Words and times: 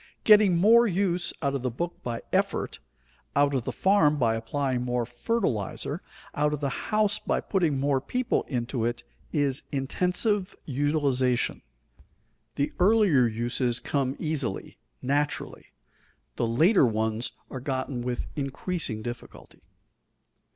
Getting 0.23 0.57
more 0.57 0.87
use 0.87 1.31
out 1.43 1.53
of 1.53 1.61
the 1.61 1.69
book 1.69 2.01
by 2.01 2.23
effort, 2.33 2.79
out 3.35 3.53
of 3.53 3.65
the 3.65 3.71
farm 3.71 4.17
by 4.17 4.33
applying 4.33 4.81
more 4.81 5.05
fertilizer, 5.05 6.01
out 6.33 6.53
of 6.53 6.59
the 6.59 6.89
house 6.89 7.19
by 7.19 7.39
putting 7.39 7.79
more 7.79 8.01
people 8.01 8.41
into 8.47 8.83
it, 8.83 9.03
is 9.31 9.61
intensive 9.71 10.55
utilization. 10.65 11.61
The 12.55 12.73
earlier 12.79 13.27
uses 13.27 13.79
come 13.79 14.15
easily, 14.17 14.79
naturally; 15.03 15.65
the 16.35 16.47
later 16.47 16.83
ones 16.87 17.33
are 17.51 17.59
gotten 17.59 18.01
with 18.01 18.25
increasing 18.35 19.03
difficulty. 19.03 19.61